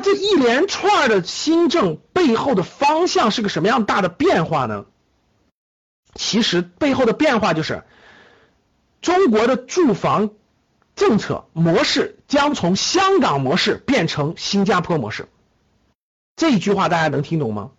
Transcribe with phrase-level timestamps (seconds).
[0.00, 4.86] 这一连串的新政背后的方向是个什么样大的变化呢？
[6.14, 7.84] 其实背后的变化就是
[9.00, 10.30] 中国的住房
[10.96, 15.28] 政策模式将从香港模式变成新加坡模式。
[16.34, 17.70] 这一句话大家能听懂吗？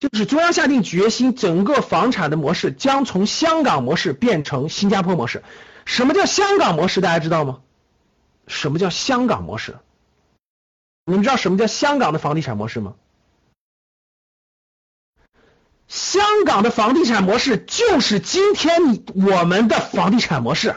[0.00, 5.42] 就是中央下定决心，整个房产的模式将从香港模式变成新加坡模式。
[5.84, 7.00] 什么叫香港模式？
[7.00, 7.60] 大家知道吗？
[8.46, 9.76] 什么叫香港模式？
[11.06, 12.94] 你们知道什么叫香港的房地产模式吗？
[15.86, 20.76] 香港的房地产模式就是今天你我们的房地产模式。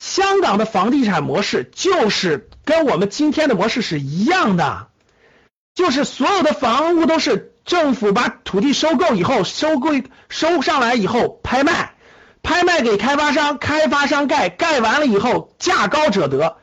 [0.00, 4.88] 香港的房地产模式就是跟我们今天的模式是一样的，
[5.74, 9.90] 就是所有的房屋都是政府把土地收购以后，收购
[10.28, 11.94] 收上来以后拍卖，
[12.42, 16.56] 拍卖给开发商，开发商盖，盖完了以后价高者得。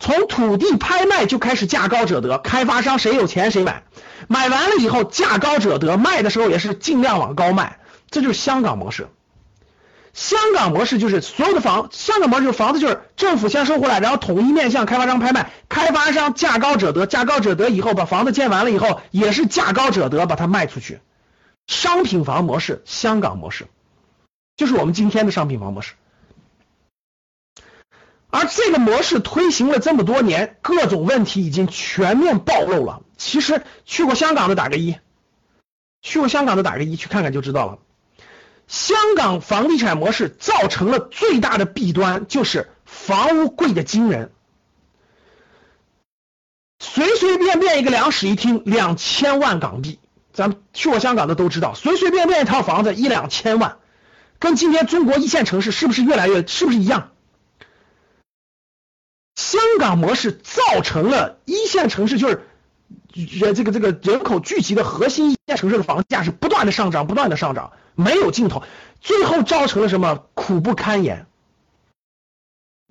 [0.00, 3.84] 从土地拍卖就开始价高者得，开发商谁有钱谁买，
[4.28, 7.78] 买完了以后价高者得，卖的时候也是尽量往高卖，
[8.10, 9.08] 这就是香港模式。
[10.12, 20.98] 香港模式就是所有的房，香港模式就是房子就是政府先收回来，然后统一面向开发商拍卖，开发商价高者得，价高者得以后把房子建完了以后也是价高者得，把它卖出去。
[21.66, 23.66] 商品房模式，香港模式，
[24.56, 25.92] 就是我们今天的商品房模式。
[28.30, 33.02] 而这个模式推行了这么多年，各种问题已经全面暴露了。
[33.16, 34.96] 其实去过香港的打个一，
[36.00, 37.78] 去过香港的打个一，去看看就知道了。
[38.68, 44.30] 香港房地产模式造成了最大的弊端，就是房屋贵的惊人，
[46.78, 49.98] 随随便便一个两室一厅两千万港币，
[50.32, 53.78] 咱们去过香港的都知道，随随便便一套房子一两千万，
[54.38, 57.10] 跟今天中国一线城市是不是越来越是不是一样？
[59.50, 62.46] 香港模式造成了一线城市就是
[63.12, 68.62] 人这个这个人口聚集的核心一线城市的房价是不断的上涨，不断的上涨，没有尽头，
[69.00, 71.26] 最后造成了什么苦不堪言，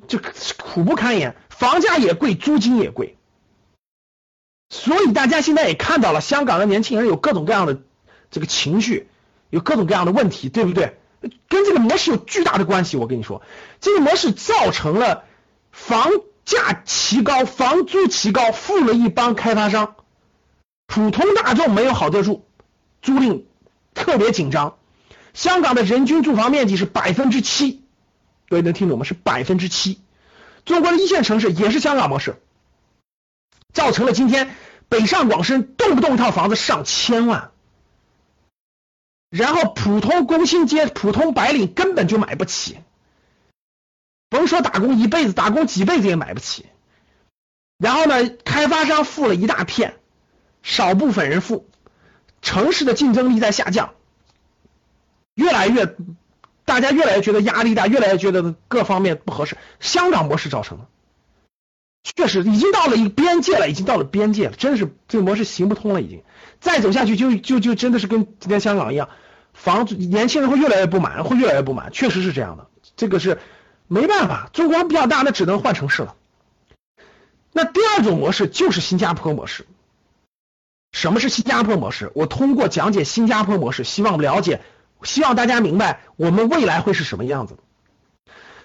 [0.10, 0.20] 就
[0.58, 3.16] 苦不堪言，房价也贵，租金也贵，
[4.70, 7.82] 所以大家现在也看到了，香港的年轻人有各种各样的
[8.32, 9.08] 这个情绪，
[9.50, 10.98] 有各种各样的问题，对不对？
[11.48, 12.98] 跟这个模式有巨大的关系。
[12.98, 13.42] 我跟你说，
[13.80, 15.24] 这个模式造成了
[15.72, 16.12] 房。
[16.50, 19.96] 价奇高，房租奇高，富了一帮开发商，
[20.88, 22.44] 普通大众没有好地住，
[23.04, 23.44] 租赁
[23.94, 24.80] 特别紧张。
[25.36, 27.84] 香港的人均住房面积是百分之七，
[28.48, 29.06] 各位能听懂吗？
[29.06, 30.02] 是百分之七。
[30.66, 32.42] 中国的一线城市也是香港模式，
[33.72, 34.56] 造成了今天
[34.90, 37.52] 北上广深动不动一套房子上千万，
[39.30, 42.80] 然后普通工薪阶、普通白领根本就买不起。
[44.30, 46.66] 甭说打工一辈子，打工几辈子也买不起。
[47.80, 49.96] 然后呢，开发商富了一大片，
[50.62, 51.68] 少部分人富，
[52.42, 53.94] 城市的竞争力在下降，
[55.34, 55.96] 越来越，
[56.66, 59.58] 大家越来越觉得压力大，越来越觉得各方面不合适。
[59.80, 60.88] 香港模式造成的，
[62.04, 66.22] 确实已经到了一个边界了，已经到了边界了，真的是这个模式行不通了，已经
[66.60, 69.08] 再走下去就就就真的是跟今天香港一样，
[69.54, 73.40] 房子年轻人会越来越不满，会越来越不满，确实是这样的，这个是。
[73.90, 76.16] 没办法，中国比较大，那只能换城市了。
[77.52, 79.66] 那第二种模式就是新加坡模式。
[80.92, 82.12] 什么是新加坡模式？
[82.14, 84.62] 我通过讲解新加坡模式，希望了解，
[85.04, 87.58] 希望大家明白我们未来会是什么样子。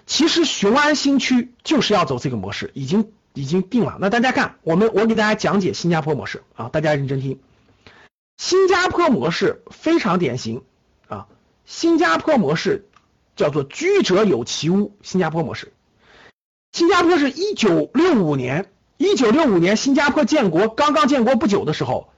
[0.07, 3.97] 其实雄安新区就是要走这个模式，已经已经定了。
[4.01, 7.41] 那大家看，我们我给大家讲解新加坡模式啊，大家认真听。
[8.37, 10.63] 新加坡模式非常典型
[11.09, 11.27] 啊，
[11.65, 12.87] 新加坡模式。
[13.37, 15.73] 叫做居者有其屋，新加坡模式。
[16.73, 22.11] 新加坡是一九六五年，一九六五年新加坡建国，刚刚建国不久的时候，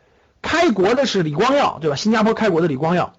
[0.42, 1.96] 开国的是李光耀，对吧？
[1.96, 3.14] 新加坡开国的李光耀，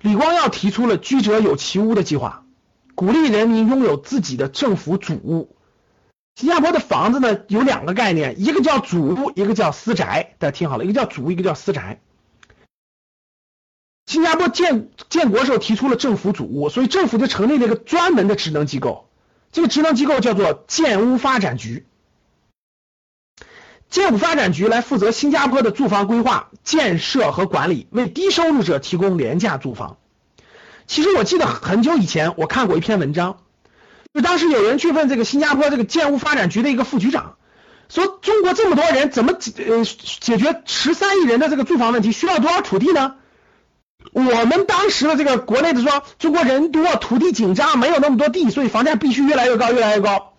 [0.00, 2.44] 李光耀提出了居者有其屋的计划，
[2.94, 5.56] 鼓励人民拥有自己的政府主屋。
[6.36, 10.36] 新加坡的房子呢有两个概念，一个叫主屋，一个叫私宅。
[10.38, 12.00] 大家听好了，一个叫主屋，一个叫私宅。
[14.08, 19.06] 新加坡建建国时候提出了政府主屋，所以政府就成立了一个专门的职能机构，
[19.52, 21.84] 这个职能机构叫做建屋发展局。
[23.90, 29.98] 建屋发展局来负责新加坡的住房规划、建设和管理，为低收入者提供廉价住房。
[30.86, 33.40] 其实我记得很久以前我看过一篇文章，
[34.14, 37.36] 就当时有人去问这个新加坡这个建屋发展局的一个副局长，
[37.90, 43.16] 说中国这么多人怎么解呃解决十三亿人的这个住房问题，需要多少土地呢？
[44.12, 50.34] 我们当时的这个国内的说中国人多，土地紧张，没有那么多地，所以房价必须越来越高，越来越高。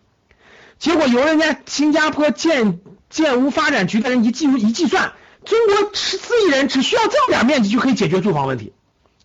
[0.79, 2.79] 结果由人家新加坡建
[3.09, 5.13] 建屋发展局的人一计一计算，
[5.45, 8.73] 中国十四亿人只需要这么点面积就可以解决住房问题。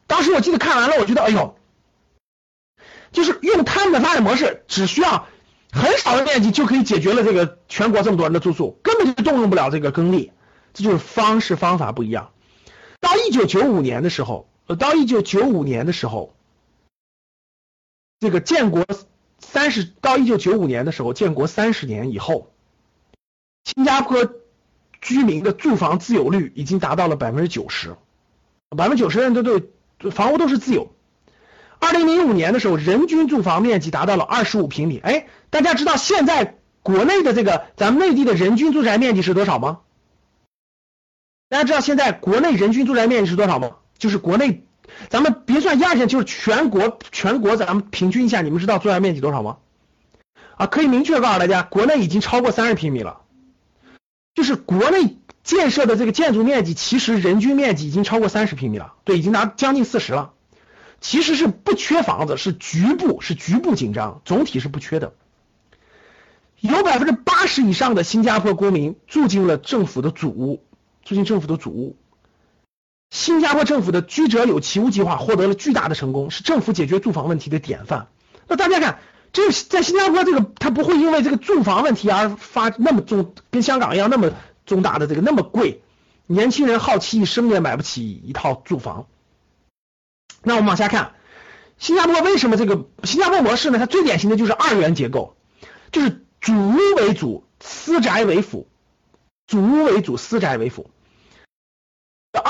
[0.06, 1.56] 当时我记得看完了，我觉得哎呦，
[3.12, 5.26] 就是用他们的发展模式，只需要
[5.72, 10.32] 很少的面积就可以解决了这个全国这么多人的住宿，根本就动用不了这个耕地，
[10.74, 12.30] 这就是方式方法不一样。
[13.14, 16.34] 到一九九五年的时候，呃，到一九九五年的时候，
[18.18, 18.84] 这个建国。
[19.40, 22.50] 三十到一九九五年的时候，建国三十年以后，
[23.62, 24.32] 新加坡
[25.02, 27.94] 居民的住房自有率已经达到了百分之九十，
[28.70, 29.62] 百分之九十人都对
[30.10, 30.90] 房屋都是自有。
[31.78, 34.98] 二零零五年的时候，人均住房面积达到了二十五平米。
[34.98, 39.80] 哎，大家知道现在国内的这个咱们内地的人均住宅面积是多少吗？
[41.54, 43.76] 大家知道现在国内人均住宅面积是多少吗？
[43.96, 44.64] 就是国内。
[45.08, 49.58] 咱们别算一二线，就是全国全国咱们平均一下，你们知道住宅面积多少吗？
[50.56, 53.20] 啊，可以明确告诉大家，国内已经超过三十平米了。
[54.34, 60.32] 就是国内建设的这个建筑面积，其实人均面积已经超过三十平米了，对，已经达将近四十了。
[61.00, 65.12] 其实是不缺房子，是局部是局部紧张，总体是不缺的。
[66.58, 70.64] 有百分之八十以上的新加坡公民住进了政府的主屋，
[71.04, 71.96] 促进政府的主屋。
[73.10, 78.08] 新加坡政府的居者有其屋计划获得了巨大的成功，是政府解决住房问题的典范。
[78.48, 78.98] 那大家看，
[79.32, 84.32] 这在新加坡这个，它不会因为这个住房问题而发那么重，跟香港一样那么
[84.66, 85.80] 重大的这个那么贵，
[86.26, 89.06] 年轻人耗其一生也买不起一套住房。
[90.42, 91.12] 那我们往下看，
[91.78, 93.78] 新加坡为什么这个新加坡模式呢？
[93.78, 95.36] 它最典型的就是二元结构，
[95.92, 98.66] 就是主屋为主，私宅为辅，
[99.46, 100.90] 主屋为主，私宅为辅。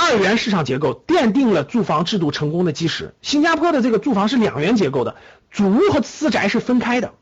[0.04, 3.14] 二元市场结构奠定了住房制度成功的基石。
[3.22, 5.16] 新加坡的这个住房是两元结构的，
[5.50, 7.14] 主屋和私宅是分开的，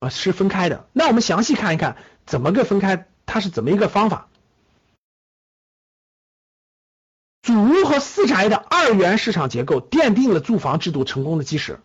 [0.00, 0.88] 啊是分开的。
[0.92, 4.26] 那我们详细看一看怎么个分开，它是怎么一个方法？
[7.40, 11.78] 主屋和私宅的二元市场结构奠定了住房制度成功的基石。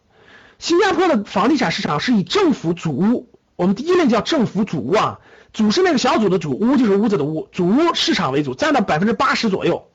[0.58, 5.20] 新加坡的房地产市场是以政府主屋，我们第一类叫政府主屋啊，
[5.54, 9.90] 主是那个小组的主，屋就是屋子的屋，主屋市场为主，占到百分之八十左右。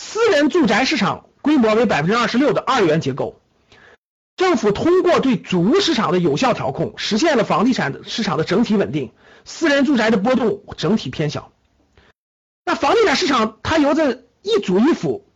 [0.00, 3.40] 私人住宅市场规模为百分之二十六的二元结构，
[4.36, 9.10] 政府通过对主屋市场的有效调控，实现了房地产市场的整体稳定，
[9.44, 11.50] 私人住宅的波动整体偏小。
[12.64, 15.26] 那房地产市场它由这一主一辅，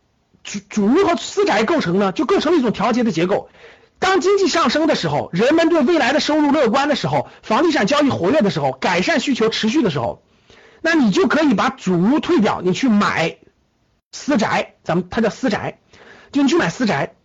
[0.43, 3.49] 主主屋和私宅构成呢，就构成了一种调节的结构。
[3.99, 10.23] 当经济上升的时候，人们对未来的收入乐观的时候，房地产交易活跃的时候，改善需求持续的时候，
[10.81, 13.39] 那你就可以把主屋退掉，你去买。
[14.13, 15.79] 私宅，咱们它叫私宅，
[16.31, 17.15] 就你去买私宅，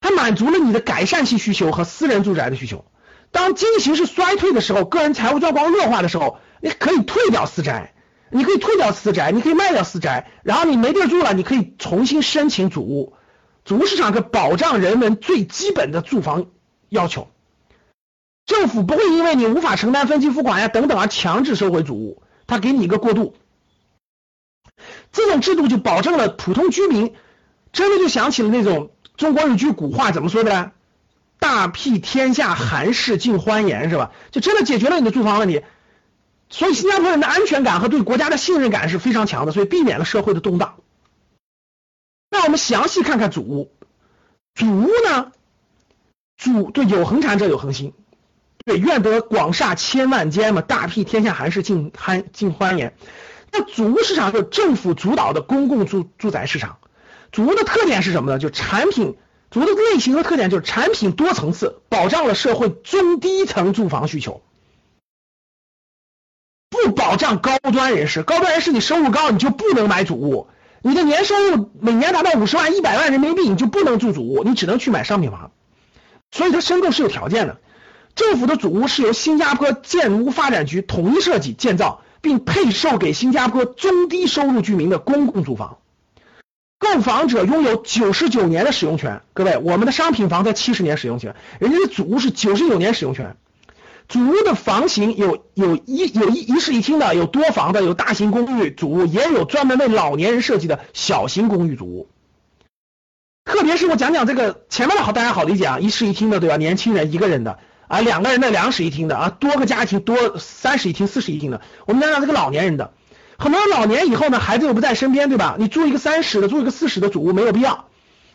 [0.00, 2.84] 它满足了你的改善性需求和私人住宅的需求。
[3.30, 7.92] 当经济形势衰退的时候，个人财务状况恶化的时候，你可以退掉私宅，
[8.30, 13.12] 你可以退掉私宅，你可以卖掉私宅，然后你没地住了，你可以重新申请主屋。
[13.66, 16.46] 主屋市场可保障人们最基本的住房
[16.88, 17.28] 要求，
[18.46, 23.34] 政府不会因为你无法承担分期付款呀等等而强制收回主屋，它给你一个过渡。
[25.12, 27.14] 这种制度就保证了普通居民，
[27.72, 30.72] 真的就想起了那种中国有句古话怎么说的呢？
[31.38, 34.10] 大庇天下寒士尽欢颜是吧？
[34.30, 35.62] 就真的解决了你的住房问题。
[36.50, 40.76] 所以新加坡人的安全感和对国家的信任感是非常强的，所以避免了社会的动荡。
[42.30, 43.70] 那我们详细看看主屋，
[44.54, 45.32] 主屋呢，
[46.36, 47.92] 主对有恒产者有恒心，
[48.64, 52.94] 对愿得广厦千万间嘛，大庇天下寒士尽欢尽欢颜。
[53.50, 56.78] 那主屋市场就是政府主导的公共住住宅市场，
[57.32, 58.38] 主屋的特点是什么呢？
[58.38, 59.16] 就产品，
[59.50, 64.42] 主屋的类型和特点就是产品多层次，保障了社会中低层住房需求，
[66.68, 68.22] 不保障高端人士。
[68.22, 70.48] 高端人士你收入高，你就不能买主屋，
[70.82, 75.52] 你的年收入每年达到五十万、一百万人民币，你就不能住主屋，你只能去买商品房。
[76.30, 77.58] 所以它申购是有条件的，
[78.14, 82.02] 政府的主屋是由新加坡建屋发展局统一设计建造。
[82.20, 85.78] 并配售给新加坡中低收入居民的公共住房，
[86.78, 89.22] 购房者拥有九十九年的使用权。
[89.34, 93.36] 各位，我们的商品房才七十年使用权，人家的主屋是九十九年使用权。
[94.08, 102.08] 主屋的房型有有一有一一室一厅的，有多房的，有大型公寓主屋，也有专门为老年人设计的小型公寓主屋。
[103.44, 106.56] 特别是我讲讲这个前面的好，大家好理解啊，一室一厅的对吧？
[106.56, 111.60] 年轻人一个人的啊，两个人的两室一厅的啊，多个家庭多三室一厅、四室一厅的。
[111.86, 112.92] 我们讲讲这个老年人的，
[113.38, 115.56] 很多老年以后呢，孩子又不在身边对吧？
[115.58, 117.86] 你住一个三室的，住一个四室的主屋没有必要。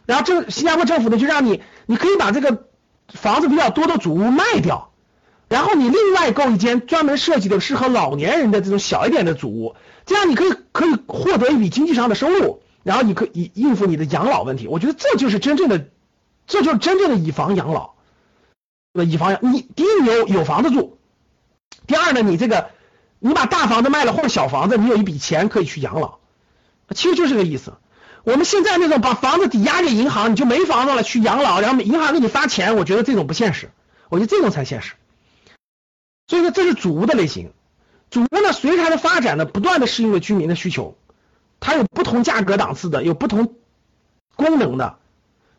[0.05, 2.65] 然后政新加坡政府呢就让你，你可以把这个
[3.07, 4.89] 房子比较多的主屋卖掉。
[5.49, 9.75] 然后你另外购一间专门设计的适合老年人的这种小一点的主屋，
[10.07, 14.67] 这样你可以可以获得一笔经济上的收入，然后你可以应付你的养老问题。
[14.67, 15.85] 我觉得这就是真正的，
[16.47, 17.92] 这就是真正的以房养老。
[19.01, 20.99] 以房养你，第一你有有房子住，
[21.87, 22.69] 第二呢你这个
[23.17, 26.19] 你把大房子卖了或者小房子，你有一笔钱可以去养老，
[26.93, 27.73] 其实就是这个意思。
[28.23, 33.71] 我们现在那种把房子抵押给银行，你就没房子了去养老，然后银行给你发钱，我觉得这种不现实，
[34.09, 34.93] 我觉得这种才现实。
[36.27, 37.51] 所以说这是主屋的类型，
[38.09, 40.95] 主屋呢随着它的发展呢，不断的适应了居民的需求，
[41.59, 43.55] 它有不同价格档次的，有不同
[44.35, 44.99] 功能的，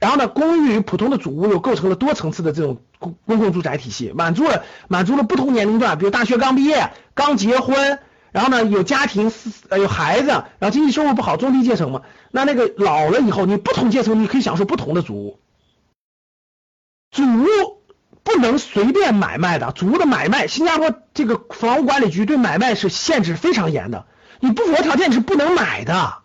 [0.05, 9.33] 然后呢，公寓与普通的主屋又构成了多层次的这种公公共住宅体系，满足了满足了不同年龄段，比如大学刚毕业、刚结婚，然后呢有家庭、
[9.71, 15.41] 呃有孩子，然后经济收入不好，中低阶层嘛，那那个老了以后，你不同阶层你可以享受不同的主屋，
[17.11, 17.47] 主屋。
[18.27, 24.07] 不能随便买卖的，主屋的买卖，新加坡这个房屋管理局对买卖是限制非常严的，
[24.41, 26.23] 你不符合条件你是不能买的，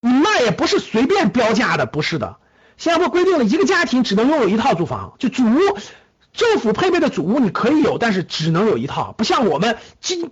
[0.00, 2.38] 你卖也不是随便标价的，不是的。
[2.78, 5.58] 新加坡规定了一个家庭只能拥有一套住房，就主屋，
[6.32, 10.30] 政府配备的主屋你可以有，但是只能有一套，不像我们经，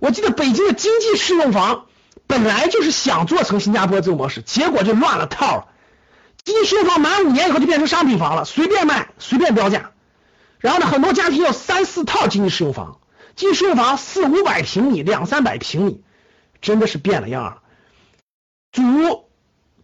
[0.00, 1.86] 我记得北京的经济适用房
[2.26, 5.68] 本来就是想做成新加坡这种模式，结果就乱了套了，
[6.42, 9.92] 经济适用房满五年以后就变成商品房了，随便卖，随便标价。
[10.58, 12.98] 然后呢，很多家庭有三四套经济适用房，
[13.36, 16.02] 经济适用房四五百平米、两三百平米，
[16.60, 17.58] 真的是变了样了。
[18.72, 19.25] 主屋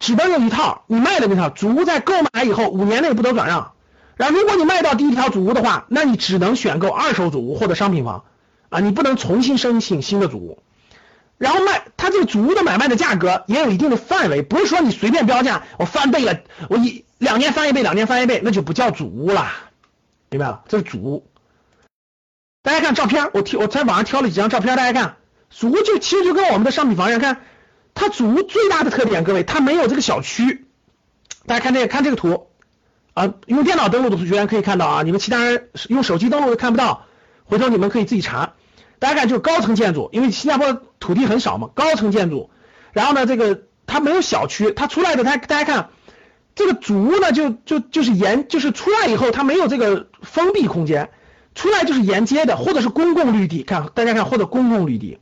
[0.03, 3.73] 只能有一套，你卖的那套主屋在购买以后五年内不得转让。
[4.17, 8.25] 然后如果你卖到第一条主屋的话，那你只能选购二手主屋或者商品房
[8.69, 10.59] 啊，你不能重新申请新的主屋。
[11.39, 19.53] 然后卖它这个主屋的买卖的价格也有一定的范围，不是说你随便标价，我翻倍了，我一两年翻一倍，两年翻一倍，那就不叫主屋了。
[20.31, 21.25] 明白了，这是主屋。
[22.65, 25.17] 大家看照片，我挑我在网上挑了几张照片，大家看，
[25.49, 27.41] 主屋就其实就跟我们的商品房一样，看
[27.95, 30.67] 它主屋最大的特点，各位它没有这个小区。
[31.47, 32.49] 大家看这个，看这个图
[33.15, 37.07] 啊，用电脑登录的同学可以看到啊，你们其他人用手机登录都看不到，
[37.45, 38.55] 回头你们可以自己查。
[38.99, 42.51] 大家看就是高层建筑，因为新加坡土地很少嘛，高层建筑。
[42.93, 45.91] 然后呢，这个它没有小区，它出来的，它大家看。
[46.55, 51.09] 这个主屋呢，就就就是沿，就是出来以后它没有这个封闭空间，
[51.55, 53.63] 出来就是沿街的，或者是公共绿地。
[53.63, 55.19] 看大家看，或者公共绿地。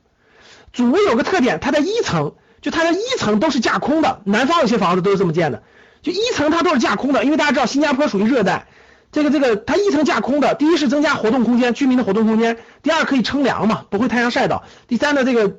[0.72, 5.62] 主屋有个特点，它在一层就它的一层都是架空的，南方有些房子都是这么建的，
[6.02, 8.66] 就一层它都是架空的，因为大家知道新加坡属于热带，
[9.12, 15.56] 这个这个它一层架空的，第一是增加活动空间，居民的活动空间；第二可以乘凉嘛，不会太阳晒到；第三呢，这个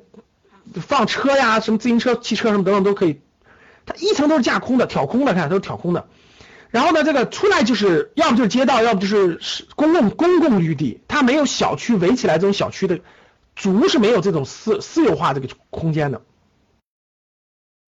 [0.80, 3.20] 放车呀，什么自行车、汽车什么等等都可以。
[3.84, 6.06] 它一层都是架空的，挑空的，看都是挑空的。
[6.70, 9.40] 然后呢，这个出来就是要不就是街道，要不就是
[9.74, 13.00] 公共公共绿地，它没有小区围起来这种小区的，
[13.56, 16.22] 足是没有这种私私有化这个空间的。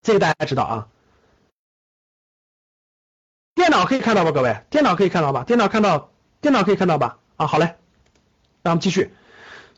[0.05, 0.87] 这个大家知道啊？
[3.57, 4.63] 电脑可以看到吧，各位？
[4.71, 5.43] 电脑可以看到吧？
[5.43, 7.19] 电脑看到，电脑可以看到吧？
[7.37, 7.75] 啊，好嘞，
[8.63, 9.13] 那我们继续。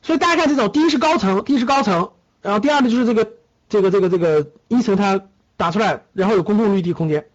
[0.03, 3.33] 所以大家看这种，第一是高层，第一是高层，然后第二呢就是这个
[3.71, 5.23] 这个这个这个一层它。
[5.59, 7.31] 打出来，然后有公共绿地空间，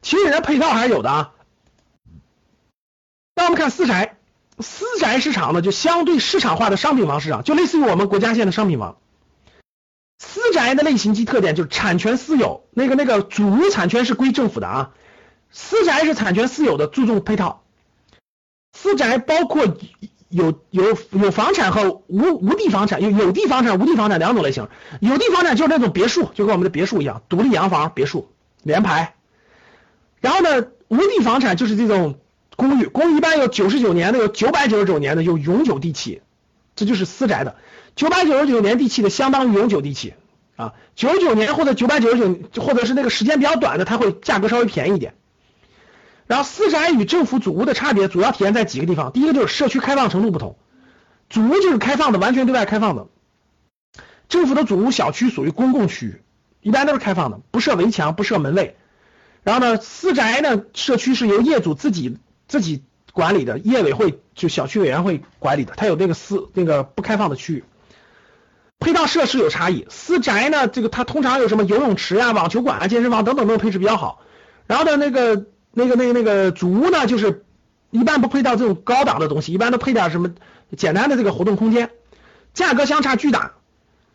[0.00, 1.32] 其实人家配套还是有的啊。
[3.36, 4.16] 那我们看私宅，
[4.58, 8.96] 私宅市场呢就相对市场化的商品房市场，就类似于我们国家现的商品房。
[10.24, 14.90] 私宅的类型及特点就是产权私有，那个那个主屋产权是归政府的啊，
[15.50, 17.62] 私宅是产权私有的，注重配套。
[18.72, 19.76] 私宅包括。
[20.32, 24.66] 有有有房产和无无地房产，有有地房产、无地房产两种类型。
[24.98, 28.30] 有地房产就是那种别墅，就跟我们的别墅一样，独立洋房、别墅
[28.62, 29.14] 连排。
[30.22, 32.18] 然后呢，无地房产就是这种
[32.56, 36.22] 公寓，公寓一般有九十九年的，有九百九十九年的，有永久地契，
[36.76, 37.56] 这就是私宅的。
[37.94, 40.14] 九百九十九年地契的相当于永久地契
[40.56, 45.14] 啊，九九年或者九百九十九，或者是那个时间比较短的，它会价格稍微便宜一点。
[46.26, 50.56] 然后私宅与政府主屋的差别主要体现在几个地方，第一个就是社区开放程度不同，
[51.28, 53.08] 主屋就是开放的，完全对外开放的，
[54.28, 56.22] 政府的主屋小区属于公共区域，
[56.62, 58.76] 一般都是开放的，不设围墙，不设门卫。
[59.42, 62.82] 然后呢，私宅呢，社区是由业主自己自己
[63.12, 67.64] 管理的，业委会就小区委员会管理的，它有那个私那个不开放的区域。
[68.82, 74.20] 配套设施有差异，私宅呢，这个它通常有什么游泳池啊、网球馆啊、健身房等等都配置比较好。
[74.66, 77.44] 然后呢，那个那个那个那个主屋呢，就是
[77.90, 80.30] 一般不配套这种高档的东西，一般都配点什么
[80.76, 81.90] 简单的这个活动空间，
[82.54, 83.52] 价格相差巨大。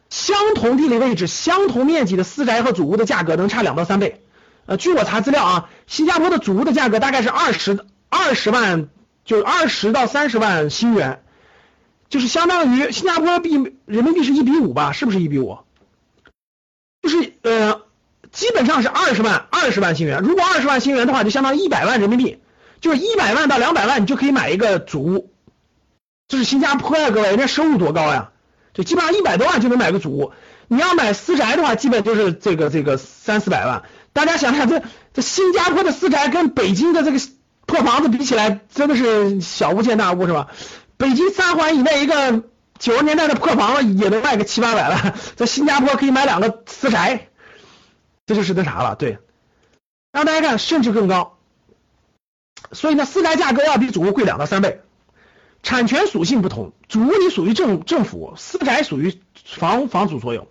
[0.09, 4.21] 相同地理位置、相同面积的私宅和主屋的价格能差两到三倍。
[4.65, 8.87] 呃，据我查资料啊，新加坡的主屋的价格大概是二十二十万，
[9.25, 11.23] 就二十到三十万新元，
[12.09, 14.91] 就是相当于新加坡币人民币是一比五吧？
[14.91, 15.57] 是不是一比五？
[17.01, 17.81] 就是呃，
[18.31, 20.21] 基本上是二十万二十万新元。
[20.21, 22.39] 如果二十万新元的话，就相当于一百万人民币，
[22.81, 25.31] 就是一百万到两百万，你就可以买一个主屋。
[26.27, 28.31] 这是新加坡呀，各位，人家收入多高呀？
[28.73, 30.31] 就基本上一百多万就能买个主屋。
[30.67, 33.83] 你要买私宅的话，基本就是这个这个三四百万。
[34.11, 34.83] 大家想想，这
[35.13, 37.19] 这新加坡的私宅跟北京的这个
[37.65, 40.49] 破房子比起来，真的是小巫见大巫，是吧？
[40.97, 42.43] 北京三环以内一个
[42.79, 47.29] 九十年代的破房子也能卖个七八百万，在新加坡可以买两个私宅，
[48.25, 49.19] 这就是那啥了，对。
[50.11, 51.37] 让大家看，甚至更高。
[52.71, 54.81] 所以呢，私宅价格要比主屋贵两到三倍。
[55.63, 60.47] 产权属性不同，主屋你属于政政府，私宅属于房房主所有。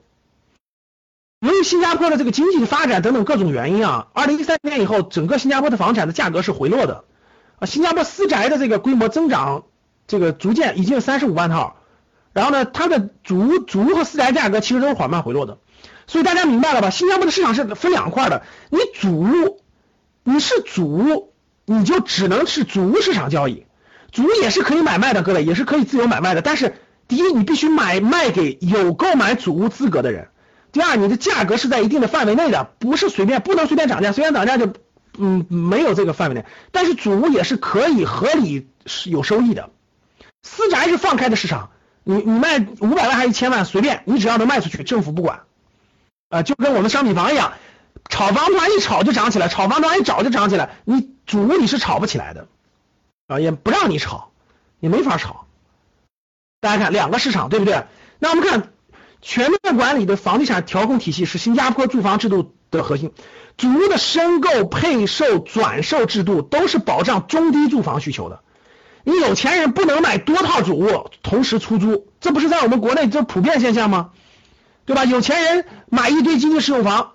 [1.41, 7.05] 由于新加坡的这个经济发展等等各种原因啊，二零一三年以后，整个新加坡的房产的价格是回落的
[7.59, 7.67] 啊。
[7.67, 9.65] 新加坡私宅的这个规模增长，
[10.07, 11.77] 这个逐渐已经有三十五万套，
[12.33, 15.59] 然后呢，它的主主屋和私宅价格其实都是缓慢回落的。
[16.07, 16.91] 所以大家明白了吧？
[16.91, 19.59] 新加坡的市场是分两块的，你主
[20.23, 21.33] 你是主，
[21.65, 23.67] 你就只能是主屋市场交易，
[24.13, 26.43] 主屋也是可以买卖的，各位也是可以自由买卖的。
[26.43, 26.77] 但是
[27.09, 30.29] 第一，你必须买卖给有购买主屋资格的人。
[30.71, 34.75] 第二，你的价格是在一定的范围内的，不是随便，不能随便涨价，随便涨价就，
[35.17, 36.45] 嗯，没有这个范围内。
[36.71, 38.69] 但是主屋也是可以合理
[39.07, 39.71] 有收益的，
[40.43, 41.71] 私宅是放开的市场，
[42.05, 45.45] 你你卖五百万还是一千万随便，你只要能卖出去，政府不管，
[46.29, 47.55] 啊，就跟我们商品房一样，
[48.09, 52.49] 炒房突然一炒就涨起来，炒房突然一炒就涨起来，你主屋你是炒不起来的，
[53.27, 54.31] 啊，也不让你炒，
[54.81, 55.47] 也没法炒。
[56.61, 57.85] 大家看两个市场对不对？
[58.19, 58.73] 那我们看。
[59.23, 63.13] 全面管理的房地产调控体系是新加坡住房制度的核心，
[63.57, 68.45] 主屋的申购、配售、转售制度都是保障中低住房需求的。
[69.09, 74.11] 你有钱人不能买多套主卧同时出租，这不是在我们国内这普遍现象吗？
[74.85, 75.05] 对吧？
[75.05, 77.13] 有钱人买一堆经济适用房，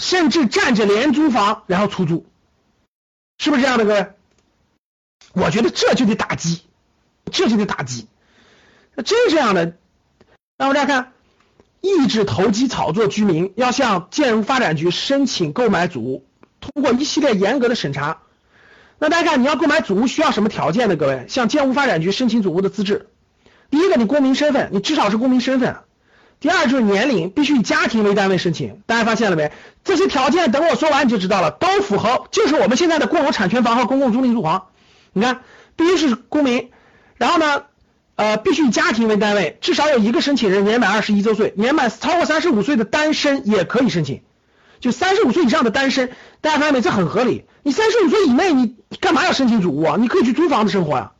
[0.00, 2.26] 甚至占着廉租房然后出租，
[3.38, 4.10] 是不是这样的各位？
[5.32, 6.62] 我觉得这就得打击，
[7.30, 8.08] 这就得打击，
[9.04, 9.76] 真是这样的。
[10.58, 11.12] 那我们再看。
[11.84, 16.26] 抑制投机炒作，居民要向建屋发展局申请购买主屋，
[16.60, 18.22] 通过一系列严格的审查。
[19.02, 20.94] 那大家看，你要购买祖屋需要什么条件呢？
[20.94, 23.08] 各位，向建屋发展局申请祖屋的资质，
[23.68, 25.72] 第一个，你公民身份，你至少是公民身份；
[26.38, 28.80] 第二就是年龄，必须以家庭为单位申请。
[28.86, 29.50] 大家发现了没？
[29.82, 34.68] 这些条件等我说完你就知道了，都符合，就是我们现在的共有产权房和公共租赁住房。
[35.12, 35.40] 你看，
[35.74, 36.70] 必须是公民，
[37.16, 37.64] 然后呢？
[38.14, 44.20] 呃，必须以家庭为单位，至少有一个申请人年满二十一周岁，年满超过三十五岁的单身也可以申请。
[44.78, 46.10] 就三十五岁以上的单身，
[46.40, 46.80] 大家发现没？
[46.80, 47.46] 这很合理。
[47.62, 49.96] 你三十五岁以内，你干嘛要申请祖屋啊？
[49.98, 51.12] 你可以去租房子生活呀。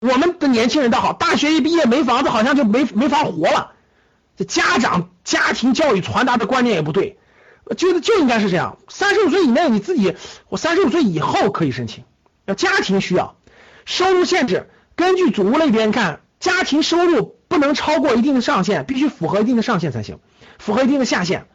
[0.00, 3.72] 我们的年轻人倒好，大学一毕业没房子，好像就没没法活了。
[4.36, 7.18] 这家长家庭教育传达的观念也不对，
[7.76, 8.76] 就就应该是这样。
[8.88, 10.14] 三十五岁以内，你自己，
[10.50, 12.04] 我三十五岁以后可以申请，
[12.44, 13.36] 要家庭需要，
[13.86, 14.68] 收入限制。
[14.94, 20.18] 根据祖屋类别看，家庭收入不能超过一定的上限，必须符合一定的上限才行，
[20.58, 21.46] 符合一定的下限。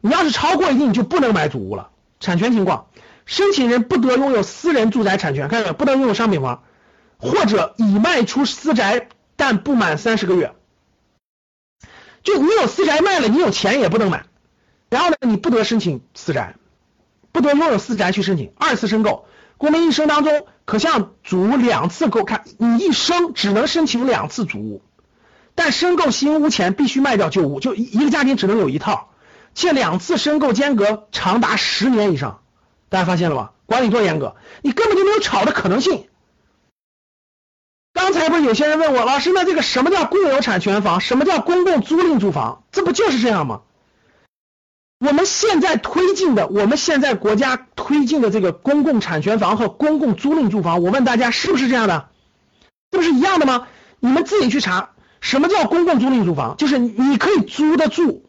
[0.00, 1.90] 你要是超过一定，你就不能买祖屋了。
[2.20, 2.86] 产权情况，
[3.28, 5.74] 申请人不得拥有私人住宅产权，看到没有？
[5.74, 6.64] 不能拥有商品房，
[7.18, 10.54] 或者已卖出私宅但不满三十个月。
[12.22, 14.24] 就你有私宅卖了，你有钱也不能买。
[14.88, 16.56] 然后呢，你不得申请私宅，
[17.30, 19.26] 不得拥有私宅去申请二次申购。
[19.58, 24.80] 公民一生当中可向主屋两次购看，你一生只能申请两次主屋，
[25.54, 29.10] 但申购新屋前必须卖掉旧屋，就一个家庭只能有一套，
[29.54, 32.40] 且两次申购间隔长达十年以上。
[32.88, 33.52] 大家发现了吧？
[33.66, 36.08] 管理多严格，你根本就没有炒的可能性。
[37.92, 41.00] 刚才不是有些人问我，老师，那这个什么叫共有产权房？
[41.00, 42.64] 什么叫公共租赁住房？
[42.72, 43.62] 这不就是这样吗？
[45.00, 52.08] 我们现在推进的，我们现在国家推进的这个公共产权房和公共租赁住房，我问大家是不是这样的？
[52.90, 53.68] 这不是一样的吗？
[54.00, 56.56] 你们自己去查，什么叫公共租赁住房？
[56.56, 58.24] 就是你可以租得住，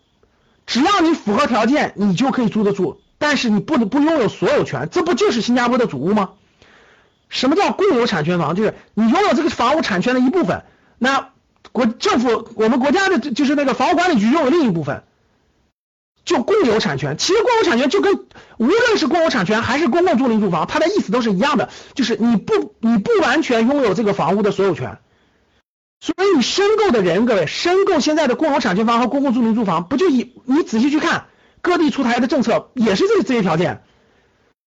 [0.65, 6.31] 只要你符合条件，你就可以租得住，但是你不能不拥有所有权，这不就是新加坡的主屋吗？
[7.27, 8.55] 什么叫共有产权房？
[8.55, 10.63] 就是你拥有这个房屋产权的一部分，
[10.97, 11.29] 那
[11.71, 15.03] 国政府我们国家的就是那个房屋管理局拥有另一部分，
[16.25, 17.17] 就共有产权。
[17.17, 18.15] 其实共有产权就跟
[18.57, 24.97] 无论是共有产权还是公共租赁住房，它的意思都是一样的，就是你不你不完全拥有这个房屋的所有权。
[25.99, 31.25] 所以你申购的人，各位申购现在的共有产权房和公共租赁住房，不就以你仔细去看
[31.61, 33.83] 各地出台的政策，也是这这些条件。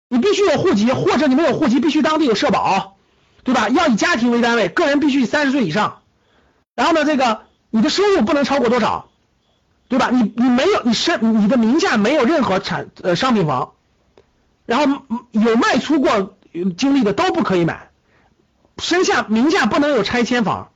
[0.09, 2.97] 你必须有户籍，或者你没有户籍，必须当地有社保，
[3.43, 3.69] 对吧？
[3.69, 5.99] 要以家庭为单位，个人必须三十岁以上。
[6.75, 9.09] 然后呢，这个你的收入不能超过多少，
[9.87, 10.09] 对吧？
[10.11, 13.71] 你你没有你身你的名下没有任何产呃商品房，
[14.65, 15.01] 然后
[15.31, 16.35] 有卖出过
[16.77, 17.89] 经历的都不可以买，
[18.77, 20.71] 身下名下不能有拆迁房，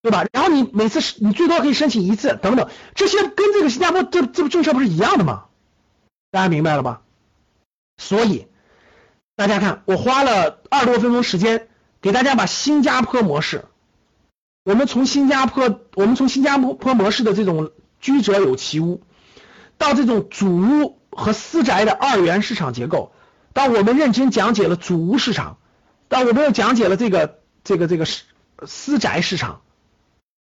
[0.00, 0.24] 对吧？
[0.32, 5.46] 然后你每次你最多可以申请一次，等等，这些跟这个新加坡这这政策不是一样的吗？
[6.30, 7.02] 大家明白了吧？
[7.96, 8.46] 所以，
[9.34, 11.68] 大家看，我花了二十多分钟时间
[12.00, 13.64] 给大家把新加坡模式，
[14.64, 19.02] 我们从新加坡，我们从新加坡模式的这种居者有其屋，
[19.78, 23.12] 到这种主屋和私宅的二元市场结构，
[23.52, 25.58] 到我们认真讲解了主屋市场，
[26.08, 28.22] 到我们又讲解了这个这个这个私
[28.64, 29.62] 私宅市场，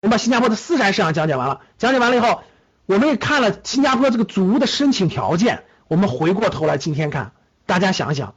[0.02, 2.44] 我们把新加坡的私宅市场讲解完了，讲解完了以后，
[2.86, 5.66] 我们也看了新加坡这个祖屋的申请条件。
[5.90, 7.34] 我们回过头来，今天看，
[7.66, 8.36] 大家想想，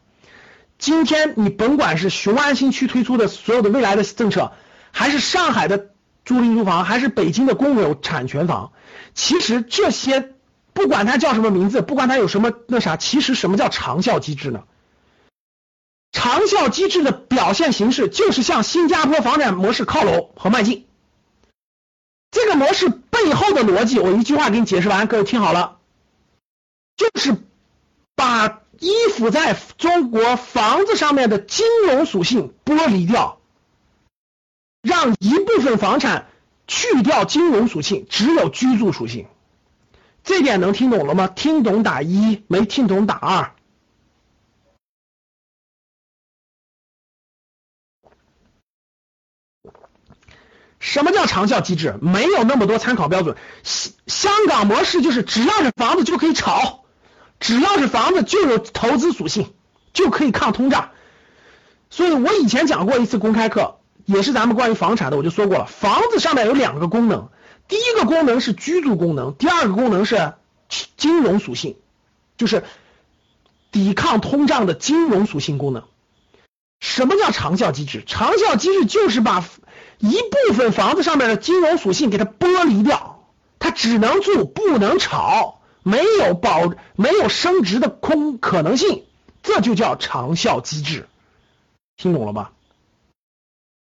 [0.78, 4.52] 今天你甭管是雄安新区推出的所有的未来的政策，
[4.90, 5.90] 还是上海的
[6.24, 8.72] 租赁住房，还是北京的公有产权房，
[9.14, 10.32] 其实这些
[10.72, 14.64] 不管它叫什么名字，不管它有什么那啥，其实什么叫长效机制呢？
[16.10, 20.86] 长效机制的表现形式就是向新加坡房产模式靠拢和迈进。
[22.42, 25.78] 这个模式背后的逻辑，我一句话给你解释完，各位听好了。
[26.96, 27.36] 就是
[28.16, 33.38] 把依附在中国房子上面的金融属性剥离掉，
[34.82, 36.26] 让一部分房产
[36.66, 39.28] 去掉金融属性，只有居住属性。
[40.24, 41.28] 这点能听懂了吗？
[41.28, 43.54] 听懂打一，没听懂打二。
[50.82, 51.96] 什么叫长效机制？
[52.02, 53.36] 没有那么多参考标准。
[53.62, 56.80] 香香港模式就是只要是房子就可以炒。
[57.38, 59.52] 只要是房子就有投资属性，
[59.92, 60.90] 就可以抗通胀。
[61.90, 67.30] 所以我以前讲过一次公开课，也是咱们关于房产的，我就说过了，房子上面有两个功能，
[67.66, 70.34] 第一个功能是居住功能，第二个功能是
[70.96, 71.76] 金融属性，
[72.36, 72.62] 就是
[73.72, 75.82] 抵抗通胀的金融属性功能。
[76.82, 78.02] 什么叫长效机制？
[78.04, 79.48] 长效机制就是把
[79.98, 85.60] 一部分房子上面的金融属性给它剥离掉，它只能住不能炒。
[85.84, 89.04] 没有保没有升值的空可能性，
[89.42, 91.08] 这就叫长效机制，
[91.96, 92.52] 听懂了吧？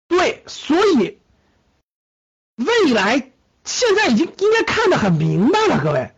[0.08, 1.20] 对，所以
[2.56, 3.32] 未来
[3.64, 6.12] 现在已经应该看得很明白了，各位，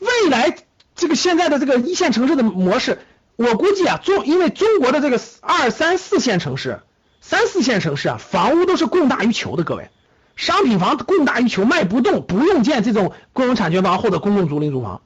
[0.00, 0.54] 未来
[0.94, 3.00] 这个现在的这个一线城市的模式，
[3.40, 6.80] 我估计啊，中因为中国的这个二三四线城市、
[7.22, 9.88] 三四线城市啊，房屋都是供大于求的，各位。
[10.36, 15.00] 商品房供大于求，卖不动，不用建这种公有产权房或者公共租赁住房。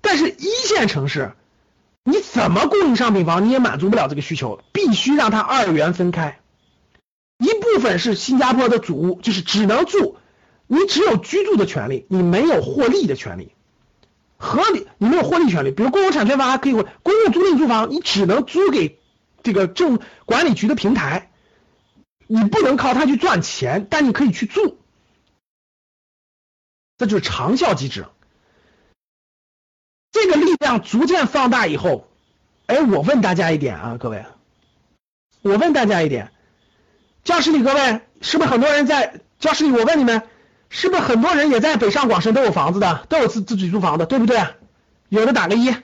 [0.00, 1.34] 但是一线城市，
[2.02, 6.40] 你怎么供应商品房，你也满足不了这个需求，必须让它二元分开。
[7.38, 10.16] 一部分是新加坡的主屋，就是只能住，
[10.66, 13.52] 你只有居住的权利，你没有获利的权利。
[14.38, 15.70] 合理，你没有获利权利。
[15.72, 18.98] 比如公有产权房还可以，公共租赁住房你只能租给
[19.42, 21.30] 这个政管理局的平台。
[22.30, 24.76] 你不能靠它去赚钱，但你可以去住，
[26.98, 28.04] 这就是长效机制。
[30.12, 32.06] 这个力量逐渐放大以后，
[32.66, 34.26] 哎，我问大家一点啊，各位，
[35.40, 36.30] 我问大家一点，
[37.24, 39.70] 教室里各位是不是很多人在教室里？
[39.70, 40.28] 我问你们，
[40.70, 44.38] 是不是很多人也在北上广深都有房子的，都有自自己租房的，对不对？
[45.08, 45.74] 有的打个一。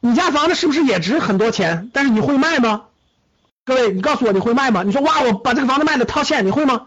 [0.00, 1.90] 你家房子是不是也值很多钱？
[1.92, 2.86] 但是你会卖吗？
[3.64, 4.82] 各位，你告诉我你会卖吗？
[4.82, 6.86] 你说哇，我把这个房子卖了套现，你会吗？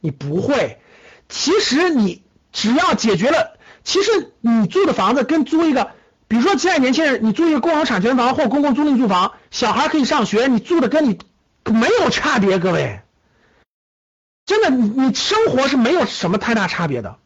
[0.00, 0.80] 你不会。
[1.28, 5.90] 其实你只要解决了，其实你住的房子跟租一个，
[6.28, 11.18] 比如说现在年轻人，你租一个共有产权房或公共租赁住房，小孩可以上学，你住的跟你
[11.64, 12.60] 没有差别。
[12.60, 13.00] 各位，
[14.48, 17.18] 真的，你你生活是没有什么太大差别的，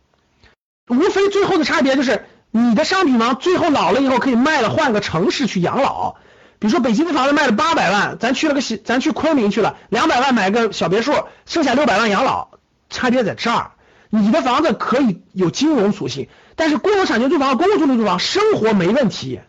[0.88, 6.16] 无非最后的差别就是你的商品房最后老了以后可以卖了，换个城市去养老。
[6.58, 11.12] 比如说北京的房子卖了八百万，咱去了个，咱去昆明去了，两百万买个小别墅，
[11.46, 12.48] 剩下六百万养老，
[12.90, 13.70] 差别在这儿。
[14.10, 19.40] 你的房子可以有金融属性，但是公有产权住房、公共租赁住房生活没问题，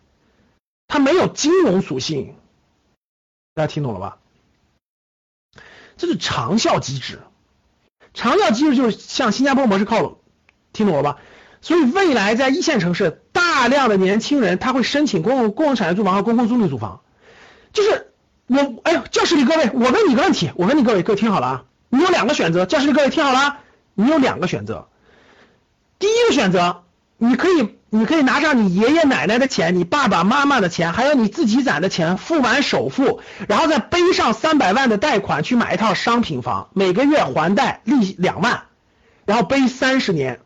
[0.87, 2.35] 它没有金融属性。
[3.55, 4.19] 大家听懂了吧？
[5.97, 7.19] 这是长效机制。
[8.13, 10.17] 长效机制就是向新加坡模式靠拢，
[10.71, 11.17] 听懂了吧？
[11.61, 17.01] 所以未来在一线城市，大量的年轻人他会申请公共公共产业住房和公共租赁住房。
[17.71, 18.11] 就是
[18.47, 23.59] 我，哎呦，教室里各位，我问你个问题，我问你各位，各位听好了啊，你有两个选择，教室里各位听好了，
[23.95, 24.89] 你有两个选择。
[25.99, 26.83] 第一个选择，
[27.25, 38.63] 你可以，你可以拿上你爷爷奶奶的钱，你爸爸妈妈的钱，还有你自己攒的钱，付完首付，然后再背上三百万的贷款去买一套商品房，每个月还贷利两万，
[39.23, 40.41] 然后背三十年。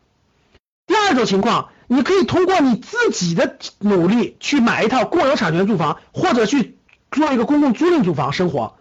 [0.86, 6.78] 第二种情况，你可以通过你自己的努力去买一套共有产权住房，或者去
[7.10, 8.76] 做一个公共租赁住房生活，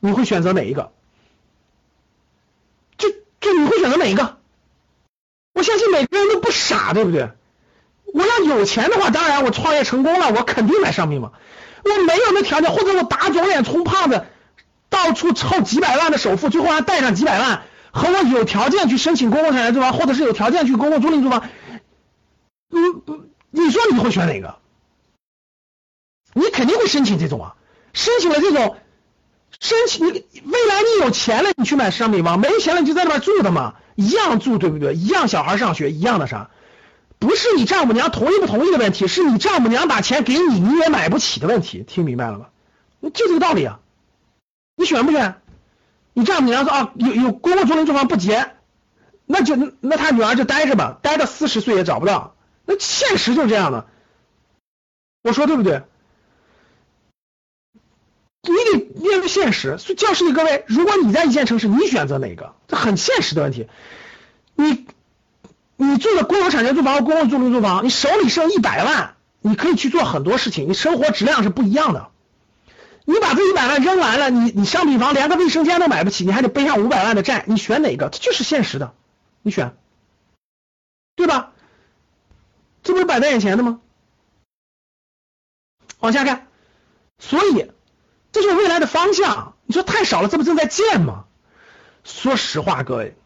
[0.00, 0.92] 你会选择哪一个？
[2.98, 3.08] 就
[3.40, 4.36] 就你会选择哪一个？
[5.54, 7.30] 我相信每个人都不傻，对不对？
[8.14, 11.32] 我要有钱的话，当然我创业成功了，我肯定买商品房。
[11.84, 14.24] 我没有那条件，或者我打肿脸充胖子，
[14.88, 21.48] 到处凑几百万的首付，最后还贷上几百万，和我有条件去申请公共产权住房，或者是有条件去公共租赁住房，
[22.70, 23.02] 嗯，
[23.50, 24.56] 你说你会选哪个？
[26.34, 27.54] 你肯定会申请这种啊，
[27.92, 28.76] 申请了这种，
[29.60, 33.74] 申请你未来你有钱了，你去买商品房，没钱了你就在那边住的嘛。
[33.94, 34.94] 一样住对不对？
[34.94, 36.50] 一样小孩上学，一样的啥？
[37.18, 41.84] 不是你丈母娘同意不同意的问题，是你丈母娘把钱给你，你也买不起的问题。
[41.86, 42.46] 听明白了吗？
[43.02, 43.80] 就这个道理啊！
[44.76, 45.40] 你选不选？
[46.12, 48.52] 你丈母娘说啊，有有公共租赁住房不结，
[49.26, 52.36] 那就那他女儿就待着吧，待到四十岁也找不到。
[52.64, 53.86] 那现实就是这样的，
[55.22, 55.82] 我说对不对？
[58.42, 62.54] 你得面对现实，所以教室里各位，如果你在一线城市，你选择哪个？
[62.66, 63.68] 这很现实的问题。
[64.54, 64.86] 你
[65.80, 72.10] 你住的公有产权住房和公共租赁住房，你手里剩一百万，你可以去做很多事情，你生活质量是不一样的。
[73.04, 78.08] 你把这一百万扔完了，你你商品房连个卫生间都买不起，你还得背上五百万的债，你选哪个？
[78.08, 78.92] 这就是现实的，
[79.42, 79.76] 你选，
[81.14, 81.52] 对吧？
[82.82, 83.80] 这不是摆在眼前的吗？
[86.00, 86.48] 往下看，
[87.18, 87.70] 所以。
[88.30, 91.24] 这就是未来的方向，你说太少了，这不正在建吗？
[92.04, 93.16] 说实话，各位，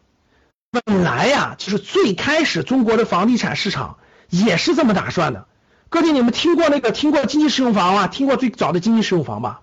[0.73, 5.45] 本来呀，就是最开始中国的房地产市场也是这么打算的。
[5.89, 8.07] 各位，你们听过那个听过经济适用房吗？
[8.07, 9.61] 听过最早的经济适用房吧？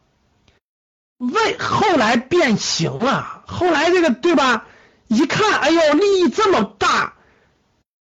[1.18, 4.66] 为后来变形了，后来这个对吧？
[5.08, 7.14] 一看，哎呦，利益这么大，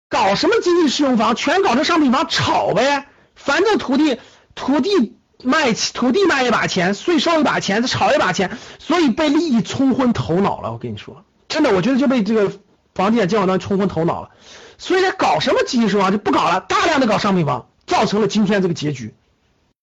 [0.08, 1.34] 搞什么经济适用房？
[1.34, 4.20] 全搞成商品房炒呗，反正土地
[4.54, 5.18] 土地。
[5.42, 10.72] 卖土地卖一把钱，税收一把钱，再炒一把钱，所以被利益冲昏头脑了。
[10.72, 12.50] 我跟你说，真的，我觉得就被这个
[12.94, 14.30] 房地产监管端冲昏头脑了。
[14.78, 19.14] 所以在搞什么经济适房就不搞了，大量的搞商品房，造成了今天这个结局。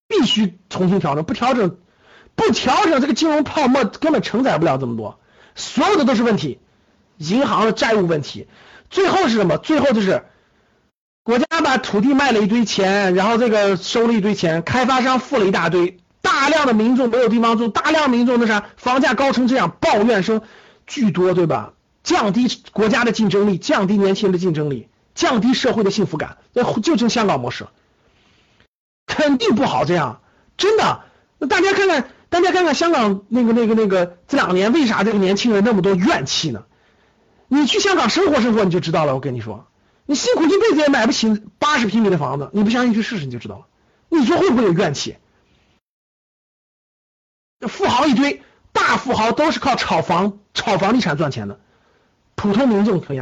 [0.08, 1.78] 必须重新调整，不调整，
[2.36, 5.20] 不调整，这个金融泡沫根本承载不了这么多，
[5.56, 6.60] 所有的都是问题，
[7.18, 8.48] 银行的债务问题，
[8.90, 9.58] 最后是什么？
[9.58, 10.24] 最后就是。
[11.24, 20.42] 国家把土地卖了一堆钱，然后这个收了一堆钱，开发商付了一大堆，大量的民众没有地方住，大量民众那啥，房价高成这样，抱怨声
[20.88, 21.74] 巨多，对吧？
[22.04, 27.72] 降低国家的竞争力，降低年轻人的竞争力，降低社会的幸福感，那就成香港模式了，
[29.06, 30.22] 肯定不好这样，
[30.58, 31.04] 真的。
[31.38, 36.66] 那大家看看，大家看看香港那个那个那个这两年为啥这个年轻人那么多怨气呢？
[37.48, 39.68] 你去香港生活生活你就知道了，我跟你说。
[40.06, 43.66] 你辛苦一辈子也买不起八十平米的房子，你不相信去试试你就知道了。
[44.10, 45.18] 你说会不会有怨气？
[47.68, 51.60] 富豪一堆，大富豪都是靠炒房、炒房地产赚钱的，
[52.36, 53.22] 普通民众可以，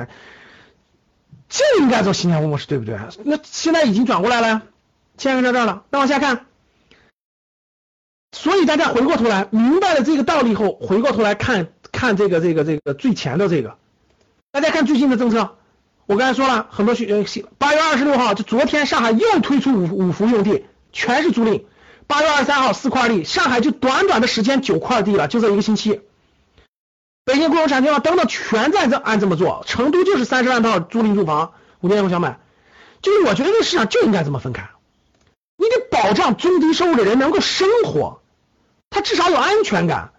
[1.49, 2.97] 就应该做新加坡模式，对不对？
[3.23, 4.61] 那现在已经转过来了，
[5.17, 5.83] 现在这儿了。
[5.89, 6.45] 那往下看，
[8.31, 13.77] 所以大家回过头来明白了这个道理后，回过头来看看这个这个这个最前的这个，
[14.51, 15.55] 大家看最近的政策。
[16.05, 21.65] 我刚才说了很多学，八月二十六号，就昨天上海又推出五五幅用地，全是租赁。
[22.07, 26.01] 八月二十三号四块地，上海就短短的时间九块地了，就这一个星期。
[27.29, 32.39] 北京共有产权房等等全在这按这么做，成都就是三十万套租赁住房，五年后想买，
[33.03, 34.71] 就是我觉得这个市场就应该这么分开，
[35.55, 38.19] 你得保障中低收入的人能够生活，
[38.89, 40.11] 他至少有安全感，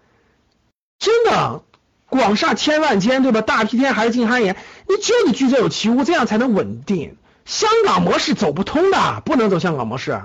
[1.01, 1.63] 真的。
[2.07, 3.41] 广厦千万间，对吧？
[3.41, 4.57] 大批天还是进酣言，
[4.89, 7.17] 你就得居者有其屋，这样才能稳定。
[7.45, 10.21] 香港模式走不通的，不能走香港模式。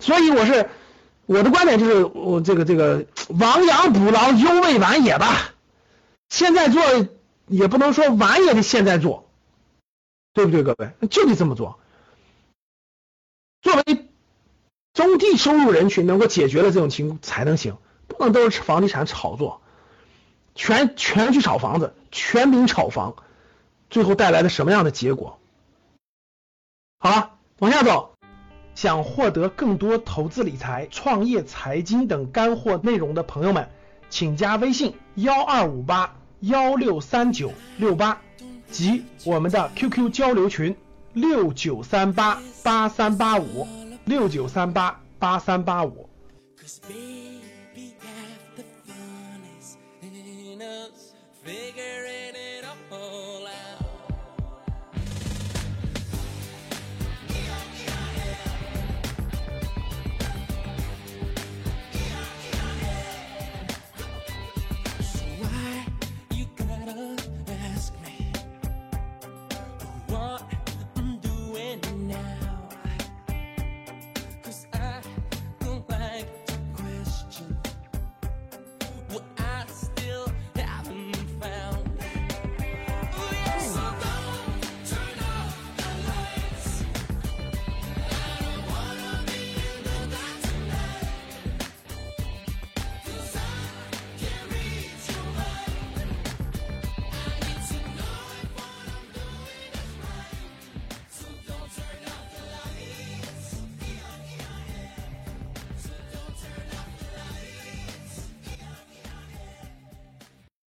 [0.00, 0.68] 所以我是
[1.26, 5.53] 我的观点就是，我这个这个亡羊补牢，犹未晚也吧。
[6.34, 6.82] 现在做
[7.46, 9.30] 也不能说晚也得现在做，
[10.32, 10.90] 对不对，各位？
[11.06, 11.78] 就得这么做。
[13.62, 14.08] 作为
[14.94, 17.76] 中低收入人群，能够解决了这种情况才能行，
[18.08, 19.62] 不能都是房地产炒作。
[20.56, 23.14] 全全去炒房子，全民炒房，
[23.88, 25.38] 最后带来的什么样的结果？
[26.98, 28.16] 好了，往下走。
[28.74, 33.70] 想获得更多投资理财、创业财经等干货内容的朋友们，
[34.10, 36.16] 请加微信幺二五八
[36.46, 38.20] 幺六三九六八
[38.70, 40.76] 及我们的 QQ 交流群
[41.14, 43.66] 六九三八八三八五
[44.04, 46.08] 六九三八八三八五。